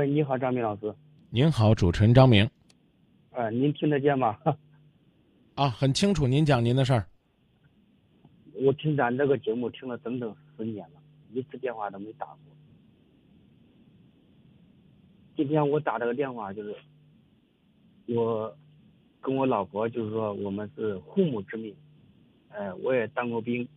[0.00, 0.94] 喂，你好，张明老师。
[1.28, 2.48] 您好，主持人张明。
[3.32, 4.38] 呃，您听得见吗？
[5.56, 7.06] 啊，很清楚，您讲您的事儿。
[8.54, 11.02] 我听咱这个节目听了整整十年了，
[11.34, 12.36] 一次电话都没打过。
[15.36, 16.74] 今天我打这个电话就是，
[18.06, 18.56] 我
[19.20, 21.76] 跟我老婆就是说我们是父母之命，
[22.48, 23.68] 呃，我也当过兵，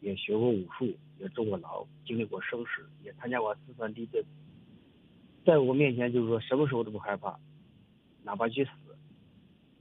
[0.00, 4.20] 也学过武术，也坐过牢，经历过生死，也参加过四川地震。
[5.44, 7.38] 在我面前就是说什么时候都不害怕，
[8.22, 8.70] 哪怕去死。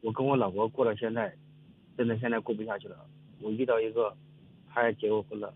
[0.02, 1.34] 我跟我老婆过到现在，
[1.98, 3.06] 真的现在过不下去了。
[3.40, 4.14] 我遇到一个，
[4.70, 5.54] 她也结过婚了，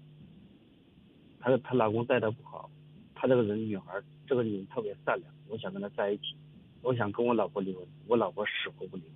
[1.40, 2.70] 她她老公待她不好，
[3.14, 6.36] 她这个人女孩，这个女人特别善良，我想跟她在一起，
[6.82, 9.12] 我想跟我老婆离婚，我老婆死活不离婚。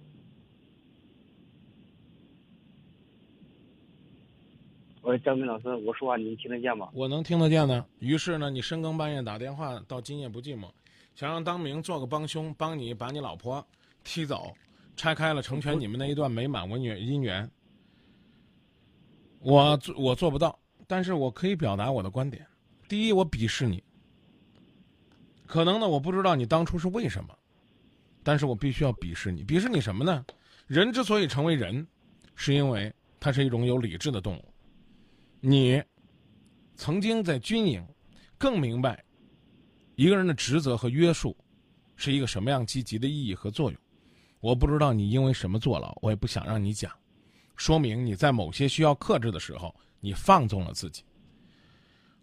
[5.04, 6.90] 喂，张明老师，我说话您听得见吗？
[6.94, 7.86] 我能听得见的。
[8.00, 10.70] 于是呢，你深更半夜打电话到今夜不寂寞。
[11.16, 13.66] 想让当明做个帮凶，帮你把你老婆
[14.04, 14.54] 踢走，
[14.96, 17.50] 拆开了成全你们那一段美满文缘姻缘。
[19.40, 22.46] 我做我做不到，但是我可以表达我的观点。
[22.88, 23.84] 第一，我鄙视你。
[25.46, 27.38] 可能呢，我不知道你当初是为什么，
[28.24, 29.44] 但是我必须要鄙视你。
[29.44, 30.26] 鄙视你什么呢？
[30.68, 31.86] 人之所以成为人，
[32.36, 34.54] 是因为它是一种有理智的动物。
[35.40, 35.84] 你
[36.76, 37.86] 曾经在军营，
[38.38, 39.04] 更明白。
[39.96, 41.36] 一个人的职责和约束，
[41.96, 43.80] 是一个什么样积极的意义和作用？
[44.40, 46.92] 我不知道你因为什么坐牢，我也不想让你讲，
[47.56, 51.04] 说明你在某些需要克制的时候，你放纵了自己。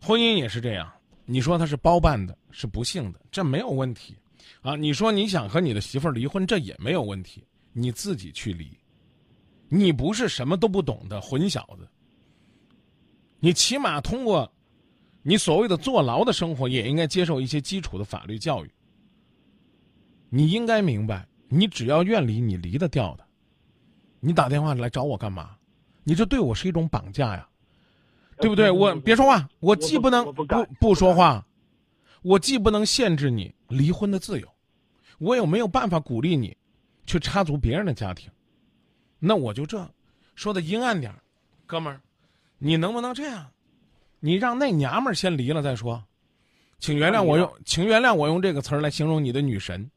[0.00, 0.92] 婚姻也是这样，
[1.26, 4.16] 你说他是包办的，是不幸的，这没有问题，
[4.62, 8.76] 啊，你说你想和你的媳妇儿离婚，这也没有问题，你自己去离，
[9.68, 11.88] 你不是什么都不懂的混小子，
[13.38, 14.52] 你起码通过。
[15.28, 18.70] 你所谓的坐牢的生活，也应该接受一些基础的法律教育。
[20.30, 23.26] 你应该明白，你只要愿离，你离得掉的。
[24.20, 25.54] 你打电话来找我干嘛？
[26.02, 27.46] 你这对我是一种绑架呀，
[28.38, 28.70] 对不对？
[28.70, 30.46] 我别说话，我既不能不
[30.80, 31.46] 不说话，
[32.22, 34.48] 我既不能限制你离婚的自由，
[35.18, 36.56] 我又没有办法鼓励你
[37.04, 38.30] 去插足别人的家庭。
[39.18, 39.86] 那我就这
[40.34, 41.14] 说的阴暗点
[41.66, 42.00] 哥们儿，
[42.56, 43.50] 你能不能这样？
[44.20, 46.02] 你让那娘们儿先离了再说，
[46.78, 49.88] 请原谅我用，请原谅我用这个词儿来形容你的女神。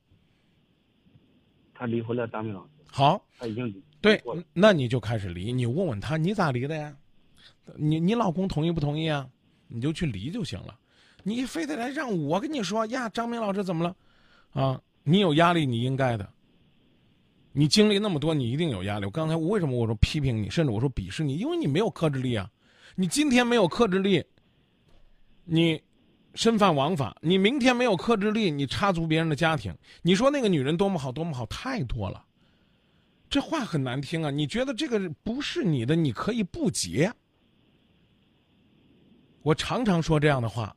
[1.74, 2.70] 她离婚了，张明老师。
[2.86, 3.84] 好，她已经离。
[4.00, 4.22] 对，
[4.54, 5.52] 那你就开始离。
[5.52, 6.96] 你问问他，你咋离的呀？
[7.76, 9.28] 你你老公同意不同意啊？
[9.68, 10.78] 你就去离就行了。
[11.24, 13.96] 你非得来让我跟你说呀，张明老师怎么了？
[14.54, 16.28] 啊，你有压力，你应该的。
[17.54, 19.06] 你经历那么多，你一定有压力。
[19.06, 21.38] 我刚才为什么我说批评你，甚至我说鄙视你？
[21.38, 22.50] 因为你没有克制力啊。
[22.96, 24.24] 你今天没有克制力，
[25.44, 25.82] 你
[26.36, 29.74] 身犯王法；你明天没有克制力，你插足别人的家庭。
[30.02, 32.26] 你说那个女人多么好，多么好，太多了。
[33.30, 34.30] 这话很难听啊！
[34.30, 37.12] 你觉得这个不是你的，你可以不结。
[39.42, 40.76] 我常常说这样的话：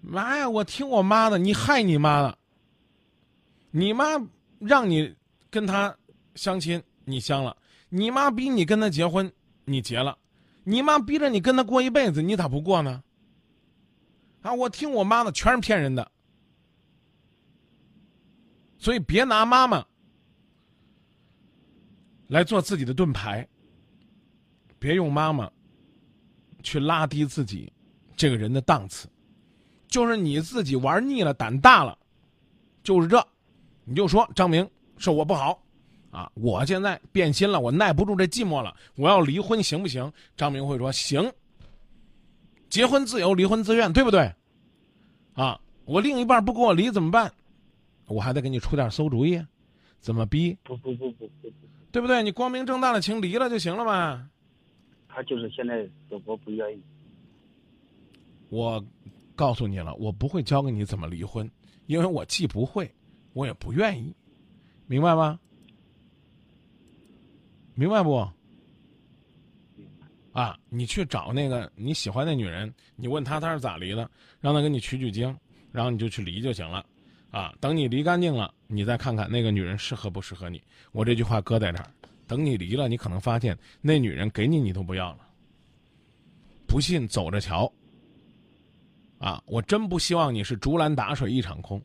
[0.00, 2.38] 妈呀，我听我妈的，你害你妈了。
[3.72, 4.06] 你妈
[4.60, 5.12] 让你
[5.50, 5.94] 跟他
[6.36, 7.56] 相亲，你相了；
[7.88, 9.30] 你妈逼你跟他结婚，
[9.64, 10.16] 你结了。
[10.64, 13.04] 你妈逼着你跟他过一辈子，你咋不过呢？
[14.42, 16.10] 啊，我听我妈的，全是骗人的。
[18.78, 19.86] 所以别拿妈妈
[22.28, 23.48] 来做自己的盾牌，
[24.78, 25.50] 别用妈妈
[26.62, 27.72] 去拉低自己
[28.16, 29.08] 这个人的档次。
[29.86, 31.98] 就是你自己玩腻了，胆大了，
[32.82, 33.26] 就是这，
[33.84, 35.63] 你就说张明是我不好。
[36.14, 36.30] 啊！
[36.34, 40.12] 我现在变心了，我耐不住这寂寞了，我要离婚，行不行？
[40.36, 41.32] 张明慧说：“行。”
[42.70, 44.32] 结婚自由，离婚自愿，对不对？
[45.34, 45.60] 啊！
[45.84, 47.32] 我另一半不跟我离怎么办？
[48.06, 49.44] 我还得给你出点馊主意，
[49.98, 50.56] 怎么逼？
[50.62, 51.50] 不不不不不，
[51.90, 52.22] 对不对？
[52.22, 54.30] 你光明正大的请离了就行了嘛。
[55.08, 56.80] 他就是现在死活不愿意。
[58.50, 58.84] 我
[59.34, 61.50] 告诉你了，我不会教给你怎么离婚，
[61.86, 62.88] 因为我既不会，
[63.32, 64.14] 我也不愿意，
[64.86, 65.40] 明白吗？
[67.74, 68.28] 明白不？
[70.32, 74.10] 啊，你去找那个你喜欢的女人，你问她她是咋离的，
[74.40, 75.36] 让她给你取取经，
[75.70, 76.84] 然后你就去离就行了。
[77.30, 80.62] 啊，等你离干净了，你再看看那个女人适合不适合你。
[80.92, 81.90] 我这句话搁在这儿，
[82.26, 85.28] 等你离了，你可能发现那女人给你你都不要了。
[86.66, 87.72] 不信走着瞧。
[89.18, 91.80] 啊，我真不希望你是竹篮打水一场空，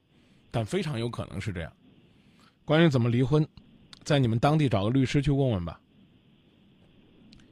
[0.52, 1.72] 但非常有可能是这样。
[2.66, 3.48] 关于怎么离婚？
[4.10, 5.80] 在你们当地找个律师去问问吧。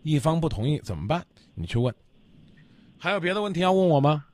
[0.01, 1.23] 一方不同意怎么办？
[1.53, 1.93] 你去问。
[2.97, 4.25] 还有别的问题要问我吗？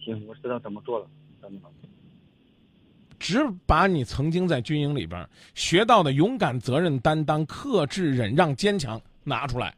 [0.00, 1.08] 行，我知道怎么做了，
[1.40, 1.88] 张明老师。
[3.18, 9.74] 只把你曾经在军营里边学到的勇敢、责任、担当、克制、忍让、坚强拿出来，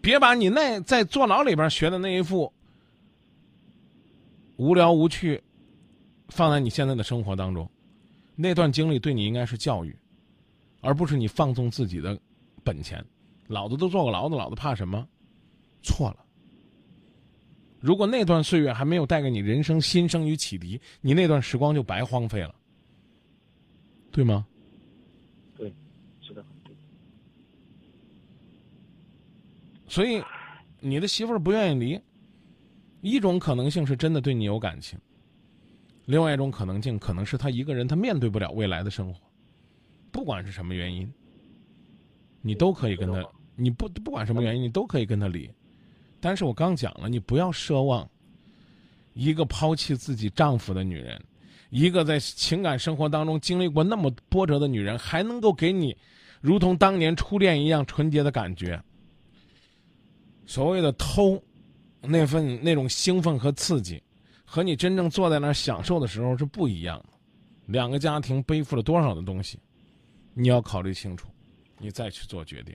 [0.00, 2.52] 别把你那在坐牢里边学的那一副
[4.54, 5.42] 无聊无趣
[6.28, 7.68] 放在你现在的生活当中。
[8.36, 9.96] 那段经历对你应该是教育，
[10.80, 12.16] 而不是你放纵自己的
[12.62, 13.04] 本钱。
[13.48, 15.08] 老子都坐过牢的，老子怕什么？
[15.82, 16.24] 错了。
[17.78, 22.54] 如果那段岁月还没有带给你人生新生与启迪，你那段时光就白荒废了，
[24.10, 24.46] 对吗？
[25.56, 25.72] 对，
[26.20, 26.44] 是的。
[29.86, 30.20] 所以，
[30.80, 32.00] 你的媳妇儿不愿意离，
[33.02, 34.98] 一种可能性是真的对你有感情，
[36.06, 39.20] 另外一种可能性可能是他一个人他面对不了未来的生活，
[40.10, 41.12] 不管是什么原因，
[42.40, 43.22] 你都可以跟他，
[43.56, 45.50] 你不不管什么原因，你都可以跟他离。
[46.20, 48.08] 但是我刚讲了，你不要奢望
[49.14, 51.22] 一个抛弃自己丈夫的女人，
[51.70, 55.96] 一个在情感生活当中经历过那么波折的女人，还能够给你
[56.40, 58.80] 如同当年初恋一样纯洁的感觉。
[60.46, 61.42] 所谓的偷，
[62.00, 64.00] 那份那种兴奋和刺激，
[64.46, 67.08] 和你真正坐在那儿享受的时候是不一样的。
[67.66, 69.58] 两个家庭背负了多少的东西，
[70.32, 71.28] 你要考虑清楚，
[71.78, 72.74] 你再去做决定。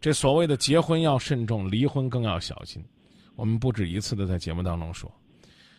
[0.00, 2.82] 这所谓的结婚要慎重，离婚更要小心。
[3.34, 5.12] 我们不止一次的在节目当中说。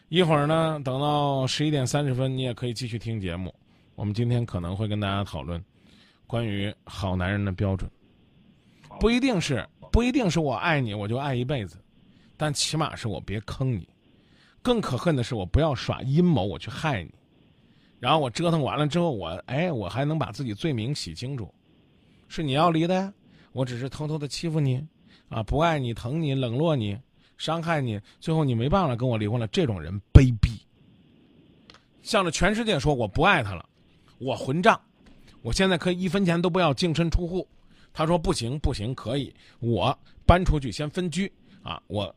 [0.09, 3.55] 一会儿呢，等到十一点三十分，你也可以继续听节目。
[3.95, 5.63] 我们今天可能会跟大家讨论
[6.27, 7.89] 关于好男人的标准，
[8.99, 11.77] 不一定是不一定是我爱你我就爱一辈子，
[12.35, 13.87] 但起码是我别坑你。
[14.61, 17.11] 更可恨的是我不要耍阴谋我去害你，
[17.99, 21.53] 然后我折腾完了之后我哎我还能把自己罪名洗清楚，
[22.27, 23.13] 是你要离的呀。
[23.53, 24.81] 我只是偷偷的欺负你，
[25.27, 26.97] 啊，不爱你、疼你、冷落你、
[27.37, 29.45] 伤害你，最后你没办法跟我离婚了。
[29.47, 30.61] 这种人卑鄙，
[32.01, 33.67] 向着全世界说我不爱他了，
[34.19, 34.79] 我混账，
[35.41, 37.45] 我现在可以一分钱都不要净身出户。
[37.91, 41.29] 他说不行不行，可以，我搬出去先分居
[41.61, 42.15] 啊，我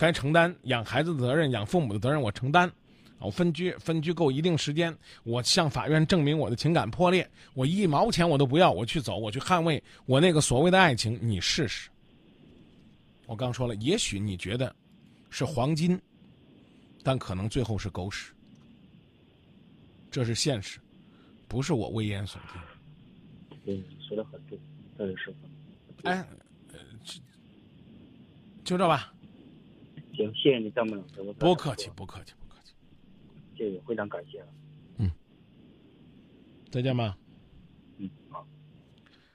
[0.00, 2.72] 该承担养孩子的责任、养父母的责任，我承担。
[3.18, 11.90] 我分居，分居够一定时间，我向法院证明我的情感破裂，我一毛钱我都不要，我去走，我去捍卫我那个所谓的爱情，你试试。
[13.26, 14.74] 我刚说了，也许你觉得
[15.28, 16.00] 是黄金，
[17.02, 18.32] 但可能最后是狗屎，
[20.10, 20.80] 这是现实，
[21.46, 23.62] 不是我危言耸听。
[23.66, 24.58] 嗯，说的很对，
[24.96, 25.34] 这是。
[26.04, 26.26] 哎，
[28.64, 29.12] 就这吧。
[30.14, 31.02] 行，谢谢你这么
[31.38, 32.34] 不客气，不客气。
[32.38, 32.72] 不客气
[33.56, 34.44] 谢谢，非常感谢。
[34.96, 35.10] 嗯，
[36.70, 37.16] 再见吧。
[37.98, 38.46] 嗯，好。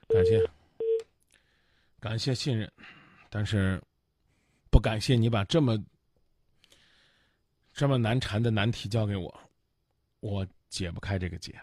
[0.08, 0.50] 感谢，
[2.00, 2.72] 感谢信任，
[3.30, 3.82] 但是
[4.70, 5.78] 不感谢你把这么
[7.74, 9.40] 这么难缠的难题交给我，
[10.20, 11.54] 我解不开这个结。